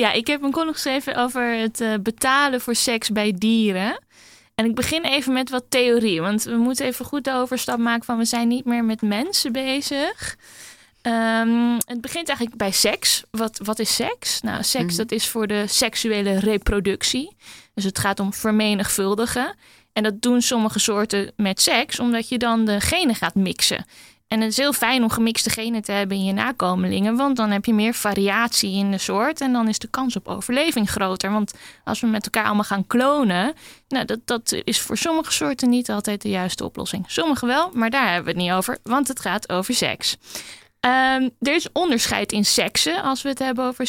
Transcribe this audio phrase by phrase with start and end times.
[0.00, 3.98] Ja, ik heb een column geschreven over het uh, betalen voor seks bij dieren.
[4.54, 8.04] En ik begin even met wat theorie, want we moeten even goed de overstap maken
[8.04, 10.36] van we zijn niet meer met mensen bezig.
[11.02, 13.22] Um, het begint eigenlijk bij seks.
[13.30, 14.40] Wat, wat is seks?
[14.40, 14.96] Nou, seks Mhm.
[14.96, 17.36] dat is voor de seksuele reproductie.
[17.74, 19.54] Dus het gaat om vermenigvuldigen.
[19.92, 23.84] En dat doen sommige soorten met seks, omdat je dan de genen gaat mixen.
[24.28, 27.50] En het is heel fijn om gemixte genen te hebben in je nakomelingen, want dan
[27.50, 31.30] heb je meer variatie in de soort en dan is de kans op overleving groter.
[31.30, 31.54] Want
[31.84, 33.54] als we met elkaar allemaal gaan klonen,
[33.88, 37.04] nou, dat, dat is voor sommige soorten niet altijd de juiste oplossing.
[37.06, 40.16] Sommige wel, maar daar hebben we het niet over, want het gaat over seks.
[40.80, 43.86] Ehm, er is onderscheid in seksen als we het hebben over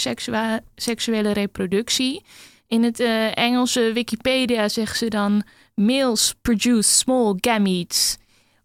[0.76, 2.24] seksuele reproductie.
[2.68, 5.44] In het eh, Engelse Wikipedia zeggen ze dan:
[5.76, 8.18] males produce small gametes,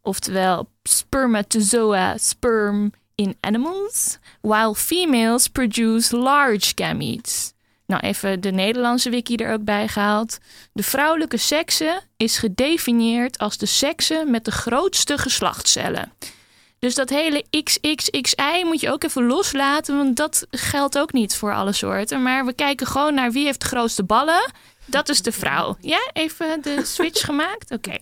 [0.02, 7.52] oftewel spermatozoa, sperm in animals, while females produce large gametes.
[7.86, 10.38] Nou, even de Nederlandse wiki er ook bij gehaald.
[10.72, 16.12] De vrouwelijke sekse is gedefinieerd als de sekse met de grootste geslachtscellen.
[16.78, 21.54] Dus dat hele XXXI moet je ook even loslaten, want dat geldt ook niet voor
[21.54, 22.22] alle soorten.
[22.22, 24.52] Maar we kijken gewoon naar wie heeft de grootste ballen.
[24.84, 25.76] Dat is de vrouw.
[25.80, 27.70] Ja, even de switch gemaakt?
[27.70, 27.98] Oké.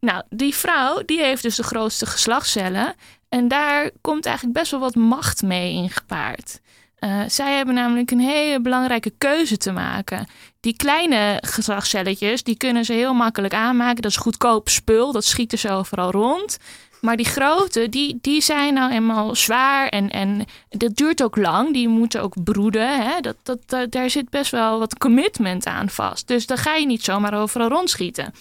[0.00, 2.94] Nou, die vrouw die heeft dus de grootste geslachtscellen.
[3.28, 6.60] En daar komt eigenlijk best wel wat macht mee in gepaard.
[7.00, 10.26] Uh, zij hebben namelijk een hele belangrijke keuze te maken.
[10.60, 14.02] Die kleine geslachtscelletjes, die kunnen ze heel makkelijk aanmaken.
[14.02, 16.58] Dat is goedkoop spul, dat schieten ze overal rond.
[17.00, 21.72] Maar die grote, die, die zijn nou eenmaal zwaar en, en dat duurt ook lang.
[21.72, 23.02] Die moeten ook broeden.
[23.02, 23.20] Hè?
[23.20, 26.28] Dat, dat, daar zit best wel wat commitment aan vast.
[26.28, 28.34] Dus dan ga je niet zomaar overal rondschieten.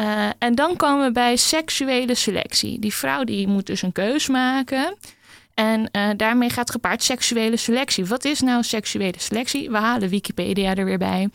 [0.00, 2.78] Uh, en dan komen we bij seksuele selectie.
[2.78, 4.96] Die vrouw die moet dus een keus maken.
[5.54, 8.06] En uh, daarmee gaat gepaard seksuele selectie.
[8.06, 9.70] Wat is nou seksuele selectie?
[9.70, 11.28] We halen Wikipedia er weer bij.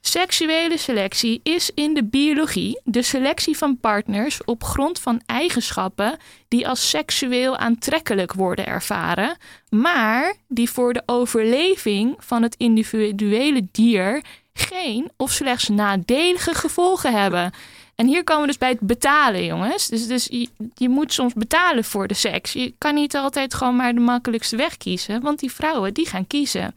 [0.00, 6.16] Seksuele selectie is in de biologie de selectie van partners op grond van eigenschappen
[6.48, 9.36] die als seksueel aantrekkelijk worden ervaren,
[9.68, 14.22] maar die voor de overleving van het individuele dier
[14.52, 17.52] geen of slechts nadelige gevolgen hebben.
[17.94, 19.88] En hier komen we dus bij het betalen, jongens.
[19.88, 20.26] Dus, dus
[20.74, 22.52] je, moet soms betalen voor de seks.
[22.52, 26.26] Je kan niet altijd gewoon maar de makkelijkste weg kiezen, want die vrouwen die gaan
[26.26, 26.74] kiezen.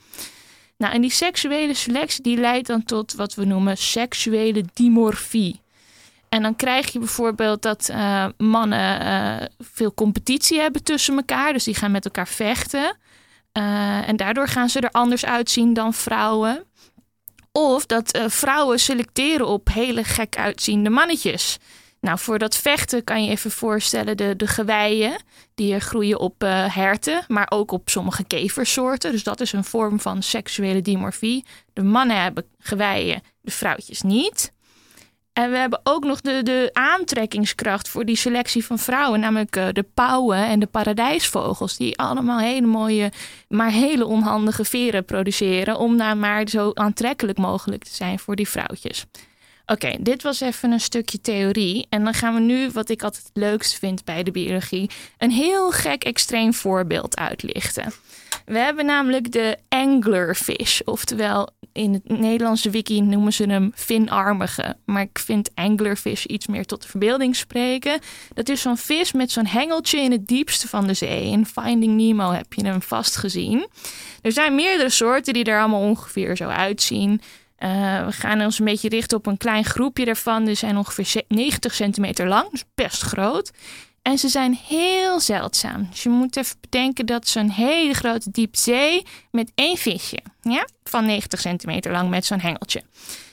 [0.78, 5.62] Nou, en die seksuele selectie die leidt dan tot wat we noemen seksuele dimorfie.
[6.30, 11.54] En dan krijg je bijvoorbeeld dat uh, mannen uh, veel competitie hebben tussen elkaar.
[11.54, 12.98] Dus die gaan met elkaar vechten.
[13.54, 16.64] Uh, en daardoor gaan ze er anders uitzien dan vrouwen.
[17.60, 21.58] Of dat uh, vrouwen selecteren op hele gek uitziende mannetjes.
[22.00, 25.22] Nou, voor dat vechten kan je even voorstellen de, de geweien.
[25.56, 29.12] Die groeien op uh, herten, maar ook op sommige keversoorten.
[29.12, 31.46] Dus dat is een vorm van seksuele dimorfie.
[31.74, 34.52] De mannen hebben geweien, de vrouwtjes niet.
[35.38, 39.20] En we hebben ook nog de, de aantrekkingskracht voor die selectie van vrouwen.
[39.20, 41.78] Namelijk uh, de pauwen en de paradijsvogels.
[41.78, 43.12] Die allemaal hele mooie,
[43.48, 45.78] maar hele onhandige veren produceren.
[45.78, 49.06] Om nou maar zo aantrekkelijk mogelijk te zijn voor die vrouwtjes.
[49.66, 51.86] Oké, dit was even een stukje theorie.
[51.90, 55.32] En dan gaan we nu, wat ik altijd het leukst vind bij de biologie, een
[55.32, 57.94] heel gek extreem voorbeeld uitlichten.
[58.48, 64.78] We hebben namelijk de anglerfish, oftewel in het Nederlandse wiki noemen ze hem vinarmige.
[64.86, 68.00] Maar ik vind anglerfish iets meer tot de verbeelding spreken.
[68.34, 71.26] Dat is zo'n vis met zo'n hengeltje in het diepste van de zee.
[71.26, 73.68] In Finding Nemo heb je hem vast gezien.
[74.22, 77.22] Er zijn meerdere soorten die er allemaal ongeveer zo uitzien.
[77.60, 80.46] Uh, we gaan ons een beetje richten op een klein groepje daarvan.
[80.46, 83.52] Die zijn ongeveer 90 centimeter lang, dus best groot.
[84.08, 85.88] En ze zijn heel zeldzaam.
[85.90, 91.06] Dus je moet even bedenken dat zo'n hele grote diepzee met één visje, ja, van
[91.06, 92.84] 90 centimeter lang met zo'n hengeltje.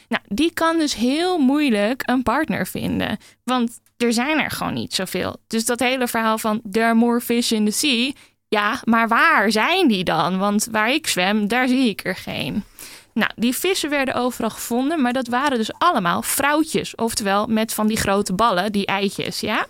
[0.08, 4.94] Nou, die kan dus heel moeilijk een partner vinden, want er zijn er gewoon niet
[4.94, 5.36] zoveel.
[5.46, 8.12] Dus dat hele verhaal van there are more fish in the sea,
[8.48, 10.38] ja, maar waar zijn die dan?
[10.38, 12.64] Want waar ik zwem, daar zie ik er geen.
[13.12, 16.94] Nou, die vissen werden overal gevonden, maar dat waren dus allemaal vrouwtjes.
[16.94, 19.66] Oftewel met van die grote ballen, die eitjes, ja.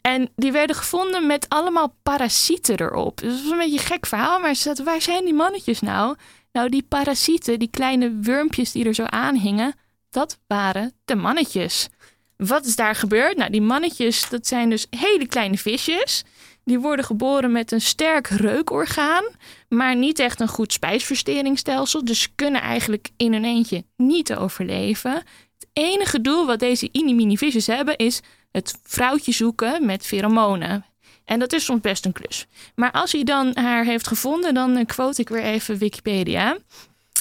[0.00, 3.20] En die werden gevonden met allemaal parasieten erop.
[3.20, 6.16] Dus dat was een beetje een gek verhaal, maar ze waar zijn die mannetjes nou?
[6.52, 9.74] Nou, die parasieten, die kleine wurmpjes die er zo aan hingen,
[10.10, 11.88] dat waren de mannetjes.
[12.36, 13.36] Wat is daar gebeurd?
[13.36, 16.24] Nou, die mannetjes, dat zijn dus hele kleine visjes.
[16.64, 19.24] Die worden geboren met een sterk reukorgaan,
[19.68, 22.04] maar niet echt een goed spijsverteringsstelsel.
[22.04, 25.22] Dus kunnen eigenlijk in hun eentje niet overleven.
[25.58, 28.20] Het enige doel wat deze mini visjes hebben is
[28.50, 30.84] het vrouwtje zoeken met pheromonen.
[31.24, 32.46] En dat is soms best een klus.
[32.74, 36.58] Maar als hij dan haar heeft gevonden, dan eh, quote ik weer even Wikipedia.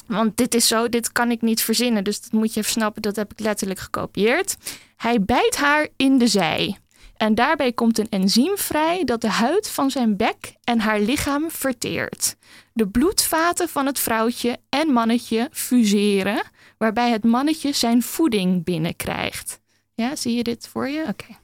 [0.06, 2.04] Want dit is zo, dit kan ik niet verzinnen.
[2.04, 4.57] Dus dat moet je even snappen, dat heb ik letterlijk gekopieerd.
[4.95, 6.78] Hij bijt haar in de zij.
[7.18, 11.51] En daarbij komt een enzym vrij dat de huid van zijn bek en haar lichaam
[11.51, 12.36] verteert.
[12.74, 16.42] De bloedvaten van het vrouwtje en mannetje fuseren,
[16.78, 19.60] waarbij het mannetje zijn voeding binnenkrijgt.
[19.94, 21.04] Ja, zie je dit voor je?
[21.08, 21.38] Oké.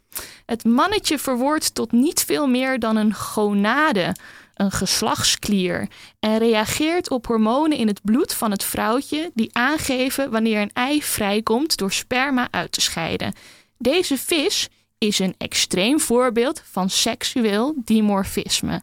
[0.46, 4.16] Het mannetje verwoordt tot niet veel meer dan een gonade,
[4.54, 5.88] een geslachtsklier,
[6.20, 11.04] en reageert op hormonen in het bloed van het vrouwtje die aangeven wanneer een ei
[11.04, 13.34] vrijkomt door sperma uit te scheiden.
[13.78, 18.82] Deze vis is een extreem voorbeeld van seksueel dimorfisme.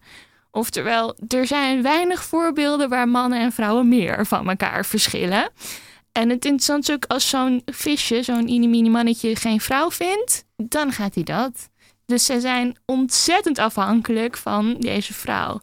[0.50, 5.50] Oftewel, er zijn weinig voorbeelden waar mannen en vrouwen meer van elkaar verschillen.
[6.20, 10.92] En het interessant is ook als zo'n visje, zo'n inimini mannetje, geen vrouw vindt, dan
[10.92, 11.68] gaat hij dat.
[12.06, 15.60] Dus ze zijn ontzettend afhankelijk van deze vrouw.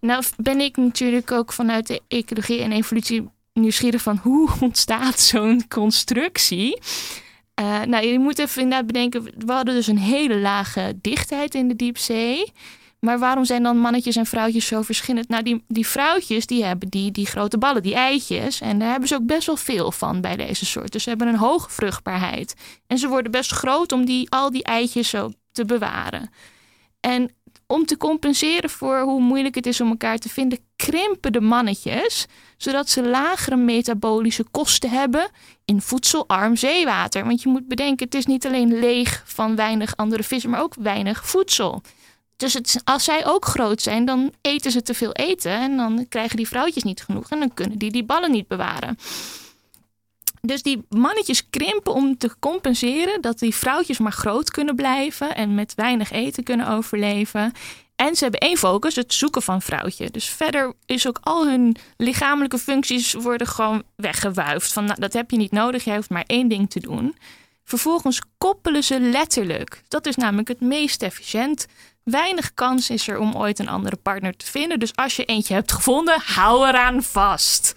[0.00, 5.68] Nou ben ik natuurlijk ook vanuit de ecologie en evolutie nieuwsgierig van hoe ontstaat zo'n
[5.68, 6.80] constructie.
[7.60, 11.68] Uh, nou, je moet even inderdaad bedenken, we hadden dus een hele lage dichtheid in
[11.68, 12.52] de diepzee.
[13.00, 15.28] Maar waarom zijn dan mannetjes en vrouwtjes zo verschillend?
[15.28, 18.60] Nou, die, die vrouwtjes die hebben die, die grote ballen, die eitjes.
[18.60, 20.92] En daar hebben ze ook best wel veel van bij deze soort.
[20.92, 22.54] Dus ze hebben een hoge vruchtbaarheid.
[22.86, 26.30] En ze worden best groot om die, al die eitjes zo te bewaren.
[27.00, 27.30] En
[27.66, 32.26] om te compenseren voor hoe moeilijk het is om elkaar te vinden, krimpen de mannetjes,
[32.56, 35.30] zodat ze lagere metabolische kosten hebben
[35.64, 37.24] in voedselarm zeewater.
[37.24, 40.74] Want je moet bedenken, het is niet alleen leeg van weinig andere vissen, maar ook
[40.78, 41.82] weinig voedsel.
[42.38, 46.36] Dus als zij ook groot zijn, dan eten ze te veel eten en dan krijgen
[46.36, 48.98] die vrouwtjes niet genoeg en dan kunnen die die ballen niet bewaren.
[50.40, 55.54] Dus die mannetjes krimpen om te compenseren dat die vrouwtjes maar groot kunnen blijven en
[55.54, 57.52] met weinig eten kunnen overleven.
[57.96, 60.10] En ze hebben één focus, het zoeken van vrouwtje.
[60.10, 64.72] Dus verder is ook al hun lichamelijke functies worden gewoon weggewuifd.
[64.72, 67.16] Van nou, dat heb je niet nodig, je hoeft maar één ding te doen.
[67.64, 69.82] Vervolgens koppelen ze letterlijk.
[69.88, 71.66] Dat is namelijk het meest efficiënt.
[72.10, 74.78] Weinig kans is er om ooit een andere partner te vinden.
[74.78, 77.74] Dus als je eentje hebt gevonden, hou eraan vast.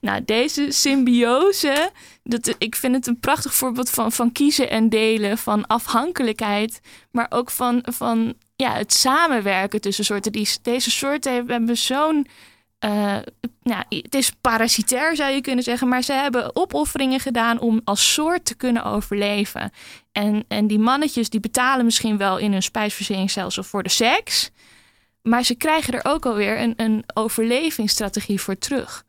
[0.00, 1.90] Nou, deze symbiose,
[2.22, 6.80] dat, ik vind het een prachtig voorbeeld van, van kiezen en delen, van afhankelijkheid,
[7.10, 10.32] maar ook van, van ja, het samenwerken tussen soorten.
[10.32, 12.26] Die, deze soorten hebben zo'n.
[12.84, 13.16] Uh,
[13.62, 18.12] nou, het is parasitair zou je kunnen zeggen, maar ze hebben opofferingen gedaan om als
[18.12, 19.70] soort te kunnen overleven.
[20.12, 24.50] En, en die mannetjes die betalen misschien wel in hun spijsverteringsstelsel voor de seks,
[25.22, 29.04] maar ze krijgen er ook alweer een, een overlevingsstrategie voor terug.